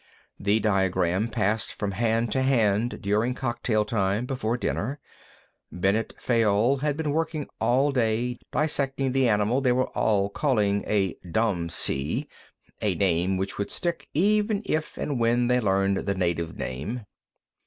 The 0.39 0.59
diagram 0.59 1.27
passed 1.27 1.73
from 1.75 1.91
hand 1.91 2.31
to 2.31 2.41
hand 2.41 3.03
during 3.03 3.35
cocktail 3.35 3.85
time, 3.85 4.25
before 4.25 4.57
dinner. 4.57 4.99
Bennet 5.71 6.15
Fayon 6.17 6.79
had 6.79 6.97
been 6.97 7.11
working 7.11 7.47
all 7.59 7.91
day 7.91 8.39
dissecting 8.51 9.11
the 9.11 9.29
animal 9.29 9.61
they 9.61 9.73
were 9.73 9.89
all 9.95 10.29
calling 10.31 10.83
a 10.87 11.13
domsee, 11.23 12.25
a 12.81 12.95
name 12.95 13.37
which 13.37 13.59
would 13.59 13.69
stick 13.69 14.07
even 14.15 14.63
if 14.65 14.97
and 14.97 15.19
when 15.19 15.49
they 15.49 15.59
learned 15.59 15.97
the 15.97 16.15
native 16.15 16.57
name. 16.57 17.05